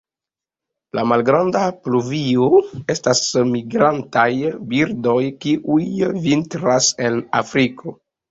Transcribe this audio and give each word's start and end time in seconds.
La 0.99 1.01
Malgranda 1.09 1.59
pluvio 1.87 2.47
estas 2.93 3.21
migrantaj 3.51 4.25
birdoj 4.73 5.19
kiuj 5.45 5.85
vintras 6.27 6.89
en 7.09 7.21
Afriko. 7.43 7.95